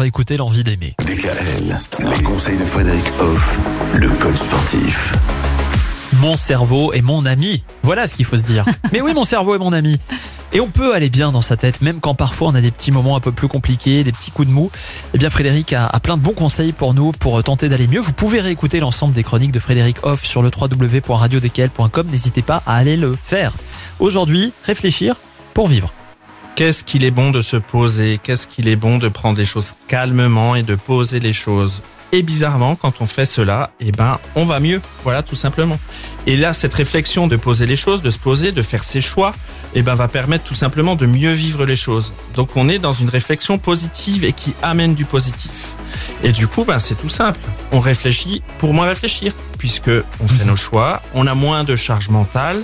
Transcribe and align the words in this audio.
va 0.00 0.06
écouter 0.06 0.38
l'envie 0.38 0.64
d'aimer. 0.64 0.94
DKL, 1.04 1.76
les 2.08 2.22
conseils 2.22 2.56
de 2.56 2.64
Frédéric 2.64 3.04
Hoff, 3.18 3.58
le 3.92 4.08
coach 4.08 4.36
sportif. 4.36 5.12
Mon 6.22 6.38
cerveau 6.38 6.94
est 6.94 7.02
mon 7.02 7.26
ami. 7.26 7.64
Voilà 7.82 8.06
ce 8.06 8.14
qu'il 8.14 8.24
faut 8.24 8.38
se 8.38 8.42
dire. 8.42 8.64
Mais 8.92 9.02
oui, 9.02 9.12
mon 9.12 9.24
cerveau 9.24 9.54
est 9.54 9.58
mon 9.58 9.74
ami. 9.74 10.00
Et 10.54 10.60
on 10.60 10.68
peut 10.68 10.94
aller 10.94 11.10
bien 11.10 11.32
dans 11.32 11.42
sa 11.42 11.58
tête, 11.58 11.82
même 11.82 12.00
quand 12.00 12.14
parfois 12.14 12.48
on 12.48 12.54
a 12.54 12.62
des 12.62 12.70
petits 12.70 12.92
moments 12.92 13.14
un 13.14 13.20
peu 13.20 13.30
plus 13.30 13.46
compliqués, 13.46 14.02
des 14.02 14.12
petits 14.12 14.30
coups 14.30 14.48
de 14.48 14.52
mou. 14.54 14.70
Eh 15.12 15.18
bien, 15.18 15.28
Frédéric 15.28 15.74
a, 15.74 15.84
a 15.84 16.00
plein 16.00 16.16
de 16.16 16.22
bons 16.22 16.32
conseils 16.32 16.72
pour 16.72 16.94
nous 16.94 17.12
pour 17.12 17.42
tenter 17.42 17.68
d'aller 17.68 17.86
mieux. 17.86 18.00
Vous 18.00 18.14
pouvez 18.14 18.40
réécouter 18.40 18.80
l'ensemble 18.80 19.12
des 19.12 19.22
chroniques 19.22 19.52
de 19.52 19.60
Frédéric 19.60 19.98
Hoff 20.02 20.24
sur 20.24 20.40
le 20.40 20.50
www.radiodkl.com. 20.58 22.06
N'hésitez 22.10 22.42
pas 22.42 22.62
à 22.66 22.76
aller 22.76 22.96
le 22.96 23.14
faire. 23.22 23.52
Aujourd'hui, 23.98 24.54
réfléchir 24.64 25.16
pour 25.52 25.68
vivre. 25.68 25.92
Qu'est-ce 26.60 26.84
qu'il 26.84 27.04
est 27.04 27.10
bon 27.10 27.30
de 27.30 27.40
se 27.40 27.56
poser? 27.56 28.20
Qu'est-ce 28.22 28.46
qu'il 28.46 28.68
est 28.68 28.76
bon 28.76 28.98
de 28.98 29.08
prendre 29.08 29.38
les 29.38 29.46
choses 29.46 29.72
calmement 29.88 30.54
et 30.54 30.62
de 30.62 30.74
poser 30.74 31.18
les 31.18 31.32
choses? 31.32 31.80
Et 32.12 32.20
bizarrement, 32.20 32.76
quand 32.76 33.00
on 33.00 33.06
fait 33.06 33.24
cela, 33.24 33.70
eh 33.80 33.92
ben, 33.92 34.18
on 34.36 34.44
va 34.44 34.60
mieux. 34.60 34.82
Voilà, 35.02 35.22
tout 35.22 35.36
simplement. 35.36 35.80
Et 36.26 36.36
là, 36.36 36.52
cette 36.52 36.74
réflexion 36.74 37.28
de 37.28 37.36
poser 37.36 37.64
les 37.64 37.76
choses, 37.76 38.02
de 38.02 38.10
se 38.10 38.18
poser, 38.18 38.52
de 38.52 38.60
faire 38.60 38.84
ses 38.84 39.00
choix, 39.00 39.32
eh 39.74 39.80
ben, 39.80 39.94
va 39.94 40.06
permettre 40.06 40.44
tout 40.44 40.52
simplement 40.52 40.96
de 40.96 41.06
mieux 41.06 41.32
vivre 41.32 41.64
les 41.64 41.76
choses. 41.76 42.12
Donc, 42.34 42.50
on 42.56 42.68
est 42.68 42.78
dans 42.78 42.92
une 42.92 43.08
réflexion 43.08 43.56
positive 43.56 44.22
et 44.22 44.34
qui 44.34 44.52
amène 44.60 44.94
du 44.94 45.06
positif. 45.06 45.68
Et 46.22 46.32
du 46.32 46.46
coup, 46.46 46.64
ben, 46.64 46.78
c'est 46.78 46.94
tout 46.94 47.08
simple. 47.08 47.40
On 47.72 47.80
réfléchit 47.80 48.42
pour 48.58 48.74
moins 48.74 48.86
réfléchir, 48.86 49.32
puisque 49.56 49.90
on 50.22 50.28
fait 50.28 50.44
nos 50.44 50.56
choix, 50.56 51.00
on 51.14 51.26
a 51.26 51.32
moins 51.34 51.64
de 51.64 51.74
charge 51.74 52.10
mentale, 52.10 52.62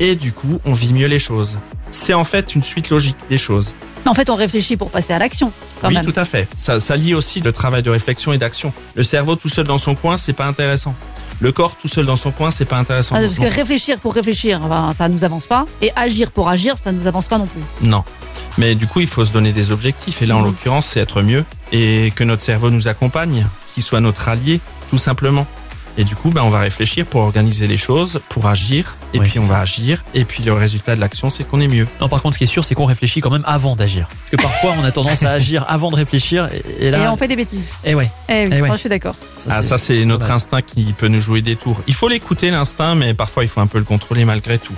et 0.00 0.16
du 0.16 0.32
coup, 0.32 0.60
on 0.64 0.72
vit 0.72 0.92
mieux 0.92 1.06
les 1.06 1.20
choses. 1.20 1.56
C'est 1.90 2.14
en 2.14 2.24
fait 2.24 2.54
une 2.54 2.62
suite 2.62 2.90
logique 2.90 3.16
des 3.28 3.38
choses. 3.38 3.74
Mais 4.04 4.10
en 4.10 4.14
fait, 4.14 4.30
on 4.30 4.34
réfléchit 4.36 4.76
pour 4.76 4.90
passer 4.90 5.12
à 5.12 5.18
l'action, 5.18 5.52
quand 5.80 5.88
oui, 5.88 5.94
même. 5.94 6.04
tout 6.04 6.18
à 6.18 6.24
fait. 6.24 6.48
Ça, 6.56 6.78
ça 6.80 6.96
lie 6.96 7.14
aussi 7.14 7.40
le 7.40 7.52
travail 7.52 7.82
de 7.82 7.90
réflexion 7.90 8.32
et 8.32 8.38
d'action. 8.38 8.72
Le 8.94 9.02
cerveau 9.04 9.34
tout 9.36 9.48
seul 9.48 9.66
dans 9.66 9.78
son 9.78 9.94
coin, 9.94 10.16
c'est 10.18 10.32
pas 10.32 10.46
intéressant. 10.46 10.94
Le 11.40 11.52
corps 11.52 11.74
tout 11.80 11.88
seul 11.88 12.06
dans 12.06 12.16
son 12.16 12.30
coin, 12.32 12.50
c'est 12.50 12.64
pas 12.64 12.78
intéressant. 12.78 13.14
Ah, 13.16 13.20
parce 13.20 13.38
que 13.38 13.44
réfléchir 13.54 13.98
pour 14.00 14.14
réfléchir, 14.14 14.60
ben, 14.60 14.92
ça 14.96 15.08
nous 15.08 15.24
avance 15.24 15.46
pas. 15.46 15.66
Et 15.82 15.90
agir 15.96 16.30
pour 16.32 16.48
agir, 16.48 16.76
ça 16.82 16.90
nous 16.92 17.06
avance 17.06 17.26
pas 17.26 17.38
non 17.38 17.46
plus. 17.46 17.62
non. 17.88 18.04
Mais 18.56 18.74
du 18.74 18.88
coup, 18.88 18.98
il 18.98 19.06
faut 19.06 19.24
se 19.24 19.32
donner 19.32 19.52
des 19.52 19.70
objectifs. 19.70 20.20
Et 20.20 20.26
là, 20.26 20.34
en 20.36 20.40
Mhm. 20.40 20.46
l'occurrence, 20.46 20.86
c'est 20.86 20.98
être 21.00 21.22
mieux 21.22 21.44
et 21.70 22.12
que 22.16 22.24
notre 22.24 22.42
cerveau 22.42 22.70
nous 22.70 22.88
accompagne, 22.88 23.46
qu'il 23.72 23.84
soit 23.84 24.00
notre 24.00 24.28
allié, 24.28 24.60
tout 24.90 24.98
simplement. 24.98 25.46
Et 26.00 26.04
du 26.04 26.14
coup, 26.14 26.30
ben, 26.30 26.42
on 26.42 26.48
va 26.48 26.60
réfléchir 26.60 27.04
pour 27.06 27.20
organiser 27.22 27.66
les 27.66 27.76
choses, 27.76 28.20
pour 28.28 28.46
agir, 28.46 28.96
et 29.12 29.18
Ouais, 29.18 29.26
puis 29.26 29.40
on 29.40 29.42
ça. 29.42 29.48
va 29.54 29.58
agir, 29.60 30.04
et 30.14 30.24
puis 30.24 30.44
le 30.44 30.52
résultat 30.52 30.94
de 30.94 31.00
l'action, 31.00 31.28
c'est 31.28 31.42
qu'on 31.42 31.60
est 31.60 31.66
mieux. 31.68 31.88
Non, 32.00 32.08
par 32.08 32.22
contre, 32.22 32.34
ce 32.34 32.38
qui 32.38 32.44
est 32.44 32.46
sûr, 32.46 32.64
c'est 32.64 32.76
qu'on 32.76 32.84
réfléchit 32.84 33.20
quand 33.20 33.30
même 33.30 33.42
avant 33.46 33.74
d'agir. 33.74 34.06
Parce 34.08 34.30
que 34.30 34.36
parfois, 34.36 34.74
on 34.80 34.84
a 34.84 34.92
tendance 34.92 35.24
à 35.24 35.32
agir 35.32 35.64
avant 35.68 35.90
de 35.90 35.96
réfléchir. 35.96 36.48
Et, 36.78 36.86
et 36.86 36.90
là, 36.92 37.02
Et 37.04 37.08
on 37.08 37.16
fait 37.16 37.26
des 37.26 37.34
bêtises. 37.36 37.64
eh 37.84 37.94
ouais. 37.96 38.08
Eh 38.28 38.44
oui, 38.44 38.48
Eh 38.52 38.60
ouais. 38.62 38.66
moi, 38.68 38.76
je 38.76 38.80
suis 38.80 38.88
d'accord. 38.88 39.16
Ah, 39.48 39.62
ça, 39.62 39.78
c'est 39.78 40.04
notre 40.04 40.30
instinct 40.30 40.62
qui 40.62 40.92
peut 40.92 41.08
nous 41.08 41.20
jouer 41.20 41.42
des 41.42 41.56
tours. 41.56 41.80
Il 41.86 41.94
faut 41.94 42.08
l'écouter, 42.08 42.50
l'instinct, 42.50 42.94
mais 42.94 43.14
parfois, 43.14 43.44
il 43.44 43.48
faut 43.48 43.60
un 43.60 43.66
peu 43.66 43.78
le 43.78 43.84
contrôler 43.84 44.24
malgré 44.24 44.58
tout. 44.58 44.74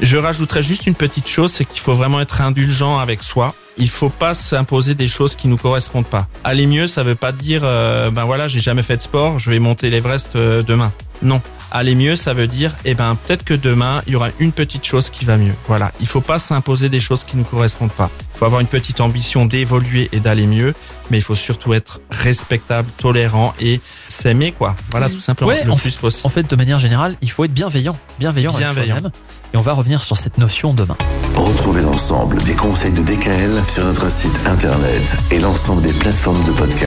Je 0.00 0.16
rajouterais 0.16 0.62
juste 0.62 0.86
une 0.86 0.94
petite 0.94 1.28
chose, 1.28 1.52
c'est 1.52 1.64
qu'il 1.64 1.80
faut 1.80 1.94
vraiment 1.94 2.20
être 2.20 2.40
indulgent 2.40 2.98
avec 2.98 3.22
soi. 3.22 3.54
Il 3.78 3.90
faut 3.90 4.08
pas 4.08 4.34
s'imposer 4.34 4.94
des 4.94 5.08
choses 5.08 5.36
qui 5.36 5.48
nous 5.48 5.58
correspondent 5.58 6.06
pas. 6.06 6.28
Aller 6.44 6.66
mieux, 6.66 6.88
ça 6.88 7.02
veut 7.02 7.14
pas 7.14 7.32
dire, 7.32 7.60
euh, 7.64 8.10
ben 8.10 8.24
voilà, 8.24 8.48
j'ai 8.48 8.60
jamais 8.60 8.82
fait 8.82 8.96
de 8.96 9.02
sport, 9.02 9.38
je 9.38 9.50
vais 9.50 9.58
monter 9.58 9.90
l'Everest 9.90 10.36
euh, 10.36 10.62
demain. 10.62 10.92
Non. 11.22 11.42
Aller 11.72 11.94
mieux, 11.94 12.16
ça 12.16 12.32
veut 12.32 12.46
dire, 12.46 12.74
eh 12.84 12.94
ben, 12.94 13.16
peut-être 13.26 13.44
que 13.44 13.54
demain, 13.54 14.02
il 14.06 14.12
y 14.12 14.16
aura 14.16 14.28
une 14.38 14.52
petite 14.52 14.84
chose 14.84 15.10
qui 15.10 15.24
va 15.24 15.36
mieux. 15.36 15.54
Voilà. 15.66 15.92
Il 16.00 16.06
faut 16.06 16.20
pas 16.20 16.38
s'imposer 16.38 16.88
des 16.88 17.00
choses 17.00 17.24
qui 17.24 17.36
nous 17.36 17.44
correspondent 17.44 17.92
pas. 17.92 18.10
Il 18.34 18.38
faut 18.38 18.44
avoir 18.44 18.60
une 18.60 18.66
petite 18.66 19.00
ambition 19.00 19.46
d'évoluer 19.46 20.08
et 20.12 20.20
d'aller 20.20 20.46
mieux, 20.46 20.74
mais 21.10 21.18
il 21.18 21.22
faut 21.22 21.34
surtout 21.34 21.74
être 21.74 22.00
respectable, 22.10 22.88
tolérant 22.98 23.54
et 23.60 23.80
s'aimer, 24.08 24.52
quoi. 24.52 24.76
Voilà, 24.90 25.08
tout 25.08 25.20
simplement, 25.20 25.50
Ouais, 25.50 25.64
le 25.64 25.72
en 25.72 25.76
plus 25.76 25.96
possible. 25.96 26.26
En 26.26 26.30
fait, 26.30 26.48
de 26.48 26.56
manière 26.56 26.78
générale, 26.78 27.16
il 27.22 27.30
faut 27.30 27.44
être 27.44 27.52
bienveillant. 27.52 27.96
Bienveillant, 28.18 28.50
avec 28.54 28.66
Bienveillant. 28.66 28.98
soi-même. 28.98 29.12
Et 29.54 29.56
on 29.56 29.62
va 29.62 29.72
revenir 29.72 30.02
sur 30.02 30.16
cette 30.16 30.38
notion 30.38 30.74
demain. 30.74 30.96
Retrouvez 31.34 31.80
l'ensemble 31.82 32.36
des 32.42 32.54
conseils 32.54 32.92
de 32.92 33.02
DKL 33.02 33.62
sur 33.72 33.84
notre 33.84 34.10
site 34.10 34.32
internet 34.46 35.16
et 35.30 35.38
l'ensemble 35.38 35.82
des 35.82 35.92
plateformes 35.92 36.42
de 36.44 36.52
podcast. 36.52 36.84